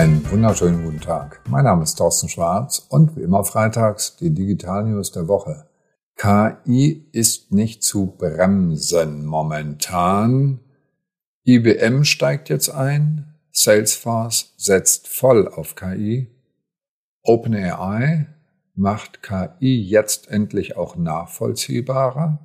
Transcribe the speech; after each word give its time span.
Einen 0.00 0.30
wunderschönen 0.30 0.82
guten 0.82 1.02
Tag. 1.02 1.42
Mein 1.46 1.64
Name 1.64 1.82
ist 1.82 1.96
Thorsten 1.96 2.30
Schwarz 2.30 2.86
und 2.88 3.18
wie 3.18 3.20
immer 3.20 3.44
freitags 3.44 4.16
die 4.16 4.30
Digital 4.30 4.84
News 4.84 5.12
der 5.12 5.28
Woche. 5.28 5.68
KI 6.16 7.06
ist 7.12 7.52
nicht 7.52 7.82
zu 7.82 8.06
bremsen 8.06 9.26
momentan. 9.26 10.60
IBM 11.44 12.04
steigt 12.04 12.48
jetzt 12.48 12.70
ein. 12.70 13.34
Salesforce 13.52 14.54
setzt 14.56 15.06
voll 15.06 15.46
auf 15.46 15.74
KI. 15.74 16.28
OpenAI 17.22 18.26
macht 18.74 19.22
KI 19.22 19.82
jetzt 19.82 20.30
endlich 20.30 20.78
auch 20.78 20.96
nachvollziehbarer. 20.96 22.38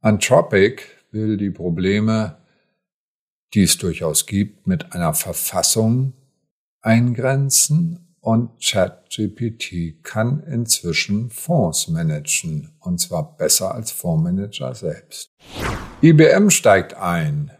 Anthropic 0.00 0.82
will 1.10 1.36
die 1.36 1.50
Probleme, 1.50 2.38
die 3.52 3.64
es 3.64 3.76
durchaus 3.76 4.24
gibt, 4.24 4.66
mit 4.66 4.94
einer 4.94 5.12
Verfassung 5.12 6.14
eingrenzen 6.86 8.06
und 8.20 8.50
ChatGPT 8.62 10.04
kann 10.04 10.40
inzwischen 10.48 11.30
Fonds 11.30 11.88
managen 11.88 12.70
und 12.80 13.00
zwar 13.00 13.36
besser 13.36 13.74
als 13.74 13.90
Fondsmanager 13.90 14.72
selbst. 14.74 15.30
IBM 16.00 16.50
steigt 16.50 16.94
ein. 16.94 17.50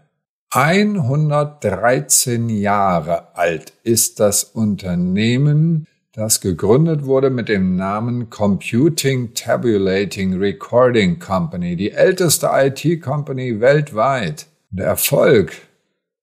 113 0.51 2.49
Jahre 2.49 3.37
alt 3.37 3.73
ist 3.83 4.21
das 4.21 4.45
Unternehmen, 4.45 5.89
das 6.13 6.41
gegründet 6.41 7.05
wurde 7.05 7.29
mit 7.31 7.49
dem 7.49 7.75
Namen 7.75 8.31
Computing 8.31 9.35
Tabulating 9.35 10.39
Recording 10.39 11.19
Company, 11.19 11.75
die 11.75 11.91
älteste 11.91 12.51
IT-Company 12.53 13.61
weltweit. 13.61 14.47
Der 14.71 14.87
Erfolg 14.87 15.53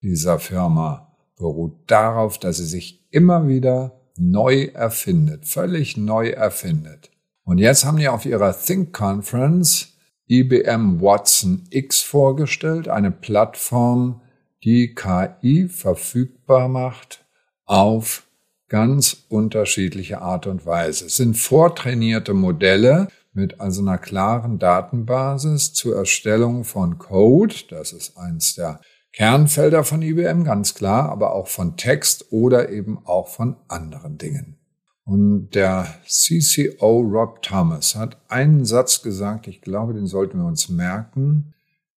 dieser 0.02 0.40
Firma 0.40 1.13
beruht 1.44 1.74
darauf, 1.88 2.38
dass 2.38 2.58
sie 2.58 2.66
sich 2.66 3.06
immer 3.12 3.50
wieder 3.50 4.00
neu 4.16 4.70
erfindet, 4.74 5.46
völlig 5.46 5.98
neu 5.98 6.30
erfindet. 6.30 7.12
Und 7.44 7.58
jetzt 7.58 7.84
haben 7.84 7.98
die 7.98 8.08
auf 8.08 8.26
ihrer 8.26 8.58
Think 8.58 8.94
Conference 8.94 9.90
IBM 10.30 11.02
Watson 11.02 11.66
X 11.70 12.02
vorgestellt, 12.02 12.88
eine 12.88 13.12
Plattform, 13.12 14.22
die 14.64 14.96
KI 14.96 15.68
verfügbar 15.68 16.70
macht 16.70 17.26
auf 17.66 18.26
ganz 18.70 19.26
unterschiedliche 19.28 20.22
Art 20.22 20.48
und 20.48 20.66
Weise. 20.66 21.08
Es 21.08 21.18
sind 21.18 21.38
vortrainierte 21.38 22.34
Modelle 22.34 23.10
mit 23.34 23.60
also 23.60 23.82
einer 23.82 23.98
klaren 23.98 24.60
Datenbasis 24.60 25.74
zur 25.74 25.98
Erstellung 25.98 26.64
von 26.64 26.98
Code. 27.00 27.56
Das 27.70 27.92
ist 27.92 28.18
eins 28.18 28.56
der 28.56 28.80
Kernfelder 29.14 29.84
von 29.84 30.02
IBM, 30.02 30.44
ganz 30.44 30.74
klar, 30.74 31.10
aber 31.10 31.34
auch 31.34 31.48
von 31.48 31.78
Text 31.78 32.32
oder 32.32 32.70
eben 32.70 33.06
auch 33.06 33.28
von 33.28 33.58
anderen 33.68 34.18
Dingen. 34.18 34.58
Und 35.06 35.52
der 35.52 35.88
CCO 36.08 37.02
Rob 37.02 37.42
Thomas 37.42 37.96
hat 37.96 38.18
einen 38.30 38.66
Satz 38.66 39.02
gesagt, 39.02 39.48
ich 39.48 39.62
glaube, 39.62 39.94
den 39.94 40.08
sollten 40.08 40.40
wir 40.40 40.46
uns 40.46 40.70
merken. 40.70 41.54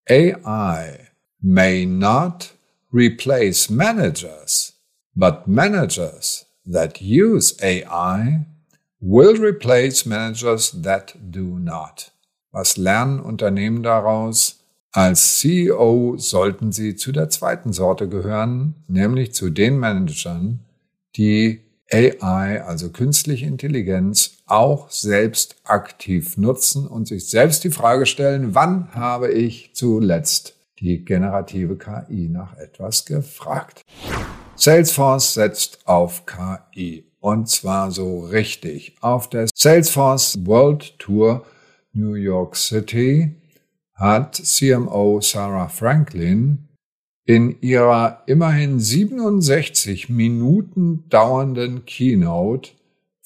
AI 0.09 0.99
may 1.41 1.87
not 1.87 2.55
replace 2.93 3.71
managers, 3.71 4.75
but 5.15 5.47
managers 5.47 6.47
that 6.71 7.01
use 7.01 7.57
AI 7.63 8.45
will 9.01 9.37
replace 9.37 10.05
managers 10.05 10.77
that 10.83 11.15
do 11.19 11.59
not. 11.59 12.13
Was 12.51 12.77
lernen 12.77 13.21
Unternehmen 13.21 13.83
daraus? 13.83 14.66
Als 14.97 15.41
CEO 15.41 16.17
sollten 16.17 16.73
Sie 16.73 16.97
zu 16.97 17.13
der 17.13 17.29
zweiten 17.29 17.75
Sorte 17.75 18.09
gehören, 18.09 18.77
nämlich 18.89 19.35
zu 19.35 19.51
den 19.51 19.79
Managern, 19.79 20.61
die 21.17 21.61
AI, 21.93 22.63
also 22.63 22.89
künstliche 22.89 23.45
Intelligenz, 23.45 24.39
auch 24.47 24.89
selbst 24.89 25.57
aktiv 25.65 26.39
nutzen 26.39 26.87
und 26.87 27.07
sich 27.09 27.29
selbst 27.29 27.63
die 27.65 27.71
Frage 27.71 28.07
stellen, 28.07 28.55
wann 28.55 28.95
habe 28.95 29.31
ich 29.31 29.73
zuletzt 29.75 30.55
die 30.79 31.05
generative 31.05 31.77
KI 31.77 32.31
nach 32.31 32.57
etwas 32.57 33.05
gefragt? 33.05 33.83
Salesforce 34.55 35.35
setzt 35.35 35.87
auf 35.87 36.25
KI 36.25 37.05
und 37.21 37.51
zwar 37.51 37.91
so 37.91 38.21
richtig. 38.21 38.97
Auf 39.03 39.29
der 39.29 39.47
Salesforce 39.55 40.39
World 40.47 40.99
Tour 40.99 41.45
New 41.93 42.15
York 42.15 42.57
City 42.57 43.35
hat 43.97 44.37
CMO 44.37 45.21
Sarah 45.21 45.69
Franklin 45.69 46.69
in 47.25 47.61
ihrer 47.61 48.23
immerhin 48.27 48.79
67 48.79 50.09
Minuten 50.09 51.09
dauernden 51.09 51.85
Keynote 51.85 52.71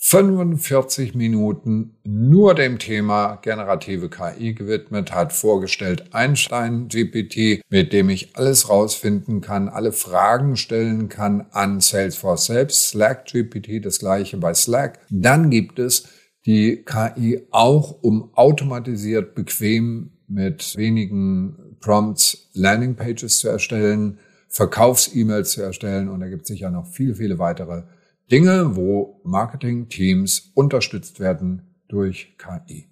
45 0.03 1.15
Minuten 1.15 1.99
nur 2.05 2.55
dem 2.55 2.79
Thema 2.79 3.37
generative 3.43 4.09
KI 4.09 4.55
gewidmet, 4.55 5.13
hat 5.13 5.35
vorgestellt 5.35 6.15
Einstein 6.15 6.89
GPT, 6.89 7.61
mit 7.69 7.93
dem 7.93 8.09
ich 8.09 8.35
alles 8.35 8.71
rausfinden 8.71 9.43
kann, 9.43 9.69
alle 9.69 9.93
Fragen 9.93 10.57
stellen 10.57 11.11
kann 11.11 11.47
an 11.51 11.81
Salesforce 11.81 12.47
selbst, 12.47 12.89
Slack 12.89 13.27
GPT, 13.27 13.85
das 13.85 13.99
gleiche 13.99 14.39
bei 14.39 14.55
Slack. 14.55 15.01
Dann 15.11 15.51
gibt 15.51 15.79
es 15.79 16.09
die 16.47 16.83
KI 16.83 17.43
auch, 17.51 18.03
um 18.03 18.31
automatisiert 18.33 19.35
bequem 19.35 20.13
mit 20.31 20.77
wenigen 20.77 21.77
Prompts 21.81 22.49
Landingpages 22.55 23.41
zu 23.41 23.49
erstellen, 23.49 24.19
Verkaufs-E-Mails 24.49 25.53
zu 25.53 25.63
erstellen 25.63 26.09
und 26.09 26.21
da 26.21 26.29
gibt 26.29 26.43
es 26.43 26.49
sicher 26.49 26.71
noch 26.71 26.87
viele, 26.87 27.15
viele 27.17 27.39
weitere 27.39 27.83
Dinge, 28.31 28.77
wo 28.77 29.21
Marketing-Teams 29.25 30.53
unterstützt 30.55 31.21
werden 31.21 31.63
durch 31.89 32.37
KI. 32.39 32.87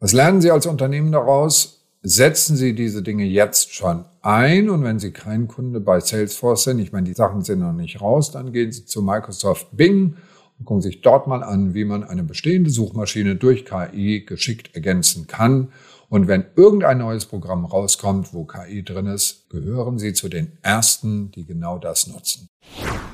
Was 0.00 0.12
lernen 0.12 0.40
Sie 0.40 0.50
als 0.50 0.66
Unternehmen 0.66 1.12
daraus? 1.12 1.84
Setzen 2.02 2.56
Sie 2.56 2.74
diese 2.74 3.02
Dinge 3.02 3.24
jetzt 3.24 3.72
schon 3.72 4.04
ein 4.20 4.68
und 4.68 4.82
wenn 4.82 4.98
Sie 4.98 5.12
kein 5.12 5.46
Kunde 5.46 5.78
bei 5.78 6.00
Salesforce 6.00 6.64
sind, 6.64 6.80
ich 6.80 6.90
meine, 6.90 7.06
die 7.06 7.14
Sachen 7.14 7.42
sind 7.42 7.60
noch 7.60 7.72
nicht 7.72 8.00
raus, 8.00 8.32
dann 8.32 8.52
gehen 8.52 8.72
Sie 8.72 8.84
zu 8.84 9.02
Microsoft 9.02 9.68
Bing 9.76 10.16
und 10.58 10.64
gucken 10.64 10.82
sich 10.82 11.00
dort 11.00 11.28
mal 11.28 11.44
an, 11.44 11.74
wie 11.74 11.84
man 11.84 12.02
eine 12.02 12.24
bestehende 12.24 12.70
Suchmaschine 12.70 13.36
durch 13.36 13.64
KI 13.64 14.24
geschickt 14.24 14.74
ergänzen 14.74 15.28
kann. 15.28 15.68
Und 16.12 16.28
wenn 16.28 16.44
irgendein 16.56 16.98
neues 16.98 17.24
Programm 17.24 17.64
rauskommt, 17.64 18.34
wo 18.34 18.44
KI 18.44 18.84
drin 18.84 19.06
ist, 19.06 19.48
gehören 19.48 19.98
Sie 19.98 20.12
zu 20.12 20.28
den 20.28 20.58
ersten, 20.60 21.30
die 21.30 21.46
genau 21.46 21.78
das 21.78 22.06
nutzen. 22.06 22.50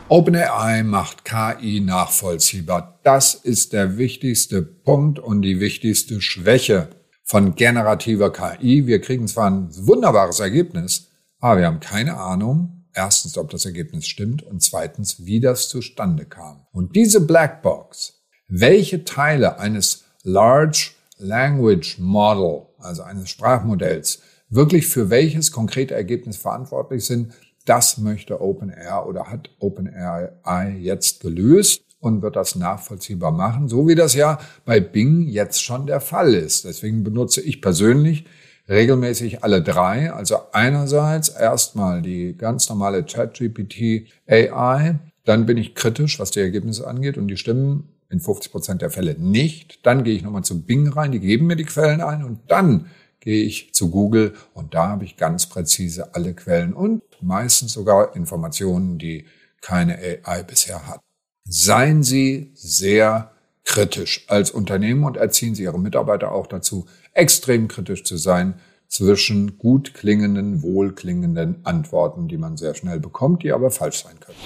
OpenAI 0.08 0.82
macht 0.82 1.24
KI 1.24 1.78
nachvollziehbar. 1.78 2.98
Das 3.04 3.34
ist 3.34 3.72
der 3.72 3.98
wichtigste 3.98 4.62
Punkt 4.62 5.20
und 5.20 5.42
die 5.42 5.60
wichtigste 5.60 6.20
Schwäche 6.20 6.88
von 7.22 7.54
generativer 7.54 8.32
KI. 8.32 8.88
Wir 8.88 9.00
kriegen 9.00 9.28
zwar 9.28 9.48
ein 9.48 9.68
wunderbares 9.86 10.40
Ergebnis, 10.40 11.06
aber 11.38 11.60
wir 11.60 11.66
haben 11.66 11.78
keine 11.78 12.16
Ahnung, 12.16 12.84
erstens, 12.94 13.38
ob 13.38 13.50
das 13.50 13.64
Ergebnis 13.64 14.08
stimmt 14.08 14.42
und 14.42 14.60
zweitens, 14.60 15.24
wie 15.24 15.38
das 15.38 15.68
zustande 15.68 16.24
kam. 16.24 16.66
Und 16.72 16.96
diese 16.96 17.20
Blackbox, 17.20 18.24
welche 18.48 19.04
Teile 19.04 19.60
eines 19.60 20.02
Large 20.24 20.90
Language 21.18 21.98
Model, 22.00 22.67
also 22.78 23.02
eines 23.02 23.30
Sprachmodells, 23.30 24.20
wirklich 24.48 24.86
für 24.86 25.10
welches 25.10 25.52
konkrete 25.52 25.94
Ergebnis 25.94 26.36
verantwortlich 26.36 27.04
sind, 27.04 27.32
das 27.64 27.98
möchte 27.98 28.40
OpenAI 28.40 29.04
oder 29.04 29.24
hat 29.24 29.50
OpenAI 29.58 30.76
jetzt 30.80 31.20
gelöst 31.20 31.82
und 32.00 32.22
wird 32.22 32.36
das 32.36 32.54
nachvollziehbar 32.54 33.32
machen, 33.32 33.68
so 33.68 33.88
wie 33.88 33.94
das 33.94 34.14
ja 34.14 34.38
bei 34.64 34.80
Bing 34.80 35.28
jetzt 35.28 35.62
schon 35.62 35.86
der 35.86 36.00
Fall 36.00 36.34
ist. 36.34 36.64
Deswegen 36.64 37.04
benutze 37.04 37.40
ich 37.40 37.60
persönlich 37.60 38.24
regelmäßig 38.68 39.42
alle 39.42 39.62
drei. 39.62 40.12
Also 40.12 40.36
einerseits 40.52 41.28
erstmal 41.28 42.02
die 42.02 42.36
ganz 42.36 42.68
normale 42.68 43.02
ChatGPT 43.04 44.08
AI, 44.26 44.98
dann 45.24 45.46
bin 45.46 45.56
ich 45.56 45.74
kritisch, 45.74 46.18
was 46.18 46.30
die 46.30 46.40
Ergebnisse 46.40 46.86
angeht 46.86 47.18
und 47.18 47.28
die 47.28 47.36
stimmen 47.36 47.88
in 48.10 48.20
50 48.20 48.52
Prozent 48.52 48.82
der 48.82 48.90
Fälle 48.90 49.14
nicht. 49.18 49.84
Dann 49.86 50.04
gehe 50.04 50.14
ich 50.14 50.22
nochmal 50.22 50.44
zu 50.44 50.62
Bing 50.62 50.88
rein, 50.88 51.12
die 51.12 51.20
geben 51.20 51.46
mir 51.46 51.56
die 51.56 51.64
Quellen 51.64 52.00
ein 52.00 52.24
und 52.24 52.40
dann 52.48 52.86
gehe 53.20 53.44
ich 53.44 53.74
zu 53.74 53.90
Google 53.90 54.34
und 54.54 54.74
da 54.74 54.88
habe 54.88 55.04
ich 55.04 55.16
ganz 55.16 55.46
präzise 55.46 56.14
alle 56.14 56.34
Quellen 56.34 56.72
und 56.72 57.02
meistens 57.20 57.72
sogar 57.72 58.14
Informationen, 58.16 58.98
die 58.98 59.26
keine 59.60 59.98
AI 59.98 60.42
bisher 60.42 60.86
hat. 60.86 61.00
Seien 61.44 62.02
Sie 62.02 62.52
sehr 62.54 63.32
kritisch 63.64 64.24
als 64.28 64.50
Unternehmen 64.50 65.04
und 65.04 65.16
erziehen 65.16 65.54
Sie 65.54 65.64
Ihre 65.64 65.78
Mitarbeiter 65.78 66.32
auch 66.32 66.46
dazu, 66.46 66.86
extrem 67.12 67.68
kritisch 67.68 68.04
zu 68.04 68.16
sein 68.16 68.54
zwischen 68.86 69.58
gut 69.58 69.92
klingenden, 69.92 70.62
wohlklingenden 70.62 71.66
Antworten, 71.66 72.28
die 72.28 72.38
man 72.38 72.56
sehr 72.56 72.74
schnell 72.74 73.00
bekommt, 73.00 73.42
die 73.42 73.52
aber 73.52 73.70
falsch 73.70 74.04
sein 74.04 74.18
können. 74.20 74.38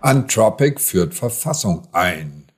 Anthropic 0.00 0.80
führt 0.80 1.14
Verfassung 1.14 1.88
ein. 1.92 2.49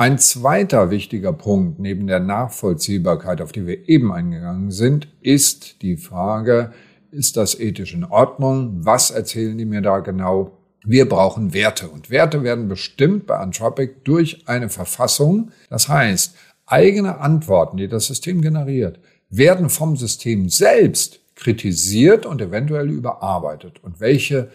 Ein 0.00 0.16
zweiter 0.16 0.90
wichtiger 0.90 1.34
Punkt 1.34 1.78
neben 1.78 2.06
der 2.06 2.20
Nachvollziehbarkeit, 2.20 3.42
auf 3.42 3.52
die 3.52 3.66
wir 3.66 3.86
eben 3.86 4.10
eingegangen 4.14 4.70
sind, 4.70 5.08
ist 5.20 5.82
die 5.82 5.98
Frage, 5.98 6.72
ist 7.10 7.36
das 7.36 7.60
ethisch 7.60 7.92
in 7.92 8.04
Ordnung? 8.04 8.78
Was 8.78 9.10
erzählen 9.10 9.58
die 9.58 9.66
mir 9.66 9.82
da 9.82 9.98
genau? 9.98 10.56
Wir 10.86 11.06
brauchen 11.06 11.52
Werte 11.52 11.90
und 11.90 12.08
Werte 12.08 12.42
werden 12.42 12.66
bestimmt 12.66 13.26
bei 13.26 13.36
Anthropic 13.36 13.96
durch 14.04 14.48
eine 14.48 14.70
Verfassung. 14.70 15.50
Das 15.68 15.90
heißt, 15.90 16.34
eigene 16.64 17.18
Antworten, 17.18 17.76
die 17.76 17.88
das 17.88 18.06
System 18.06 18.40
generiert, 18.40 19.00
werden 19.28 19.68
vom 19.68 19.98
System 19.98 20.48
selbst 20.48 21.20
kritisiert 21.34 22.24
und 22.24 22.40
eventuell 22.40 22.88
überarbeitet. 22.88 23.84
Und 23.84 24.00
welche 24.00 24.50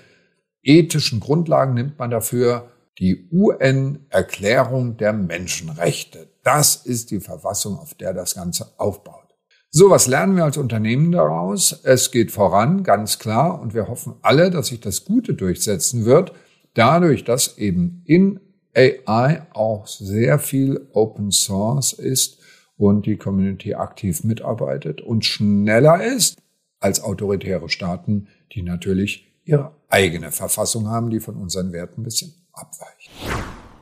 ethischen 0.64 1.20
Grundlagen 1.20 1.76
nimmt 1.76 2.00
man 2.00 2.10
dafür? 2.10 2.72
Die 3.00 3.28
UN-Erklärung 3.32 4.98
der 4.98 5.12
Menschenrechte. 5.12 6.30
Das 6.44 6.78
ist 6.78 7.12
die 7.12 7.20
Verfassung, 7.20 7.78
auf 7.78 7.94
der 7.94 8.14
das 8.14 8.36
Ganze 8.36 8.72
aufbaut. 8.78 9.26
So, 9.70 9.90
was 9.90 10.08
lernen 10.08 10.38
wir 10.38 10.46
als 10.46 10.56
Unternehmen 10.56 11.12
daraus? 11.12 11.82
Es 11.84 12.12
geht 12.12 12.32
voran, 12.32 12.84
ganz 12.84 13.20
klar, 13.20 13.60
und 13.60 13.74
wir 13.74 13.90
hoffen 13.90 14.16
alle, 14.22 14.50
dass 14.50 14.68
sich 14.68 14.80
das 14.80 15.04
Gute 15.04 15.34
durchsetzen 15.34 16.06
wird, 16.06 16.32
dadurch, 16.76 17.26
dass 17.26 17.58
eben 17.58 18.02
in 18.06 18.40
AI 18.74 19.42
auch 19.52 19.88
sehr 19.88 20.40
viel 20.40 20.88
Open 20.94 21.32
Source 21.32 21.92
ist 21.92 22.40
und 22.78 23.06
die 23.06 23.18
Community 23.18 23.74
aktiv 23.74 24.24
mitarbeitet 24.24 25.02
und 25.02 25.26
schneller 25.26 26.02
ist 26.02 26.38
als 26.80 27.04
autoritäre 27.04 27.68
Staaten, 27.68 28.28
die 28.54 28.62
natürlich 28.62 29.28
ihre 29.44 29.76
eigene 29.90 30.32
Verfassung 30.32 30.88
haben, 30.88 31.10
die 31.10 31.20
von 31.20 31.36
unseren 31.36 31.74
Werten 31.74 32.02
ein 32.02 32.04
bisschen 32.06 32.34
abweicht. 32.56 33.12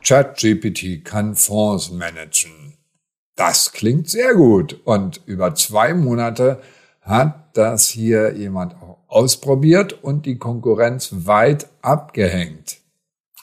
ChatGPT 0.04 1.06
kann 1.06 1.36
Fonds 1.36 1.92
managen. 1.92 2.78
Das 3.36 3.72
klingt 3.72 4.10
sehr 4.10 4.36
gut. 4.36 4.82
Und 4.84 5.22
über 5.26 5.56
zwei 5.56 5.94
Monate 5.94 6.62
hat 7.02 7.58
das 7.58 7.88
hier 7.88 8.34
jemand 8.36 8.76
auch 8.76 9.00
ausprobiert 9.08 10.04
und 10.04 10.26
die 10.26 10.38
Konkurrenz 10.38 11.10
weit 11.26 11.68
abgehängt. 11.82 12.83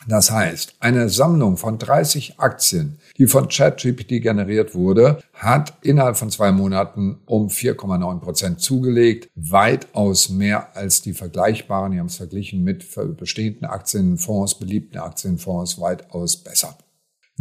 Das 0.08 0.30
heißt, 0.30 0.76
eine 0.80 1.08
Sammlung 1.10 1.56
von 1.56 1.78
30 1.78 2.40
Aktien, 2.40 2.98
die 3.18 3.26
von 3.26 3.48
ChatGPT 3.48 4.22
generiert 4.22 4.74
wurde, 4.74 5.22
hat 5.34 5.74
innerhalb 5.82 6.16
von 6.16 6.30
zwei 6.30 6.52
Monaten 6.52 7.20
um 7.26 7.48
4,9 7.48 8.20
Prozent 8.20 8.60
zugelegt. 8.60 9.28
Weitaus 9.34 10.30
mehr 10.30 10.74
als 10.74 11.02
die 11.02 11.12
vergleichbaren, 11.12 11.92
die 11.92 11.98
haben 11.98 12.06
es 12.06 12.16
verglichen 12.16 12.64
mit 12.64 12.84
bestehenden 13.18 13.66
Aktienfonds, 13.66 14.58
beliebten 14.58 14.98
Aktienfonds, 14.98 15.80
weitaus 15.80 16.38
besser. 16.38 16.78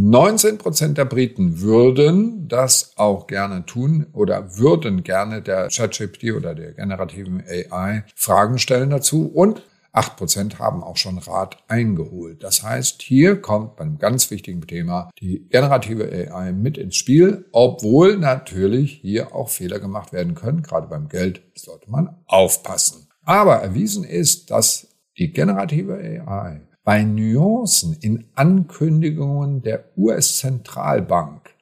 19 0.02 0.60
Prozent 0.60 0.98
der 0.98 1.04
Briten 1.04 1.60
würden 1.60 2.48
das 2.48 2.94
auch 2.96 3.28
gerne 3.28 3.66
tun 3.66 4.08
oder 4.14 4.58
würden 4.58 5.04
gerne 5.04 5.42
der 5.42 5.68
ChatGPT 5.68 6.32
oder 6.38 6.56
der 6.56 6.72
generativen 6.72 7.44
AI 7.46 8.06
Fragen 8.16 8.60
stellen 8.60 8.92
dazu 8.92 9.28
und 9.28 9.62
8 9.91 10.18
Prozent 10.18 10.59
haben 10.59 10.83
auch 10.83 10.97
schon 10.97 11.18
Rat 11.18 11.57
eingeholt. 11.68 12.44
Das 12.44 12.63
heißt, 12.63 13.01
hier 13.01 13.41
kommt 13.41 13.75
bei 13.75 13.83
einem 13.83 13.97
ganz 13.97 14.30
wichtigen 14.31 14.62
Thema 14.62 15.09
die 15.19 15.47
generative 15.50 16.09
AI 16.12 16.51
mit 16.51 16.77
ins 16.77 16.95
Spiel, 16.95 17.45
obwohl 17.51 18.18
natürlich 18.18 19.00
hier 19.01 19.36
auch 19.36 19.50
Fehler 19.50 19.80
gemacht 19.80 20.13
werden 20.13 20.36
können. 20.36 20.62
Gerade 20.62 20.88
beim 20.88 21.09
Geld 21.09 21.41
sollte 21.56 21.89
man 21.89 22.15
aufpassen. 22.25 23.07
Aber 23.24 23.57
erwiesen 23.57 24.03
ist, 24.03 24.51
dass 24.51 24.88
die 25.18 25.31
generative 25.31 25.95
AI 25.95 26.62
bei 26.83 27.03
Nuancen 27.03 27.97
in 28.01 28.25
Ankündigungen 28.36 29.62
der 29.62 29.86
US-Zentralbank, 29.97 31.53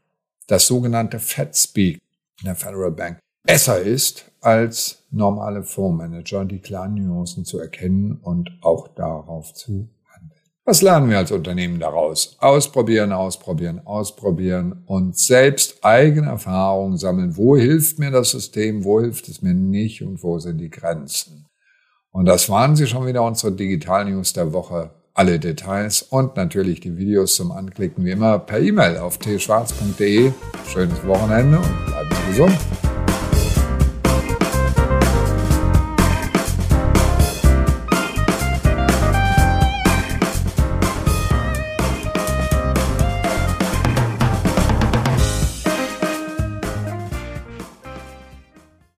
das 0.47 0.67
sogenannte 0.67 1.19
FedSpeak 1.19 1.99
der 2.45 2.55
Federal 2.55 2.91
Bank, 2.91 3.19
besser 3.47 3.79
ist 3.79 4.25
als 4.41 5.03
normale 5.09 5.63
Fondsmanager, 5.63 6.45
die 6.45 6.59
klaren 6.59 6.93
Nuancen 6.93 7.43
zu 7.45 7.59
erkennen 7.59 8.19
und 8.21 8.51
auch 8.61 8.89
darauf 8.89 9.53
zu 9.53 9.89
handeln. 10.13 10.41
Was 10.63 10.81
lernen 10.81 11.09
wir 11.09 11.17
als 11.17 11.31
Unternehmen 11.31 11.79
daraus? 11.79 12.35
Ausprobieren, 12.39 13.13
ausprobieren, 13.13 13.81
ausprobieren 13.85 14.83
und 14.85 15.17
selbst 15.17 15.83
eigene 15.83 16.27
Erfahrungen 16.27 16.97
sammeln. 16.97 17.35
Wo 17.35 17.55
hilft 17.57 17.97
mir 17.97 18.11
das 18.11 18.31
System? 18.31 18.83
Wo 18.83 18.99
hilft 18.99 19.27
es 19.29 19.41
mir 19.41 19.53
nicht? 19.53 20.03
Und 20.03 20.21
wo 20.21 20.37
sind 20.39 20.59
die 20.59 20.69
Grenzen? 20.69 21.45
Und 22.11 22.25
das 22.25 22.49
waren 22.49 22.75
sie 22.75 22.85
schon 22.85 23.07
wieder, 23.07 23.23
unsere 23.23 23.53
Digital 23.53 24.05
News 24.05 24.33
der 24.33 24.51
Woche. 24.53 24.91
Alle 25.13 25.39
Details 25.39 26.03
und 26.03 26.35
natürlich 26.35 26.79
die 26.79 26.95
Videos 26.95 27.35
zum 27.35 27.51
Anklicken 27.51 28.05
wie 28.05 28.11
immer 28.11 28.37
per 28.37 28.59
E-Mail 28.59 28.97
auf 28.97 29.17
tschwarz.de. 29.17 30.31
Schönes 30.67 31.07
Wochenende 31.07 31.57
und 31.57 31.85
bleiben 31.87 32.09
Sie 32.11 32.37
gesund. 32.37 32.86